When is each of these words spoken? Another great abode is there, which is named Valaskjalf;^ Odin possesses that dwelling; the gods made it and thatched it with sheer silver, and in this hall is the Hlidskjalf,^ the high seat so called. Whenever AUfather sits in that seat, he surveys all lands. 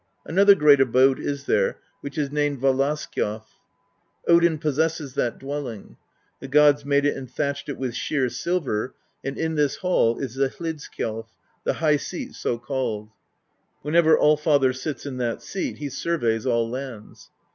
Another 0.25 0.55
great 0.55 0.81
abode 0.81 1.19
is 1.19 1.45
there, 1.45 1.77
which 1.99 2.17
is 2.17 2.31
named 2.31 2.59
Valaskjalf;^ 2.59 3.43
Odin 4.27 4.57
possesses 4.57 5.13
that 5.13 5.37
dwelling; 5.37 5.95
the 6.39 6.47
gods 6.47 6.83
made 6.83 7.05
it 7.05 7.15
and 7.15 7.29
thatched 7.29 7.69
it 7.69 7.77
with 7.77 7.93
sheer 7.93 8.27
silver, 8.27 8.95
and 9.23 9.37
in 9.37 9.53
this 9.53 9.75
hall 9.75 10.17
is 10.17 10.33
the 10.33 10.49
Hlidskjalf,^ 10.49 11.27
the 11.65 11.73
high 11.73 11.97
seat 11.97 12.33
so 12.33 12.57
called. 12.57 13.11
Whenever 13.83 14.17
AUfather 14.17 14.75
sits 14.75 15.05
in 15.05 15.17
that 15.17 15.43
seat, 15.43 15.77
he 15.77 15.87
surveys 15.91 16.47
all 16.47 16.67
lands. 16.67 17.29